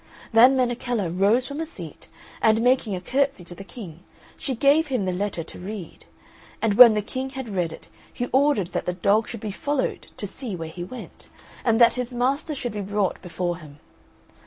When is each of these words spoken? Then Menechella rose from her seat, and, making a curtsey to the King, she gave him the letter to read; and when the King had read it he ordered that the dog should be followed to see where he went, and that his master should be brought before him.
Then 0.33 0.57
Menechella 0.57 1.09
rose 1.11 1.45
from 1.45 1.59
her 1.59 1.65
seat, 1.65 2.07
and, 2.41 2.63
making 2.63 2.95
a 2.95 2.99
curtsey 3.01 3.43
to 3.43 3.53
the 3.53 3.63
King, 3.63 3.99
she 4.35 4.55
gave 4.55 4.87
him 4.87 5.05
the 5.05 5.11
letter 5.13 5.43
to 5.43 5.59
read; 5.59 6.05
and 6.59 6.73
when 6.73 6.95
the 6.95 7.03
King 7.03 7.29
had 7.29 7.47
read 7.47 7.71
it 7.71 7.87
he 8.11 8.25
ordered 8.33 8.69
that 8.71 8.87
the 8.87 8.93
dog 8.93 9.27
should 9.27 9.41
be 9.41 9.51
followed 9.51 10.07
to 10.17 10.25
see 10.25 10.55
where 10.55 10.69
he 10.69 10.83
went, 10.83 11.27
and 11.63 11.79
that 11.79 11.93
his 11.93 12.15
master 12.15 12.55
should 12.55 12.73
be 12.73 12.81
brought 12.81 13.21
before 13.21 13.57
him. 13.57 13.77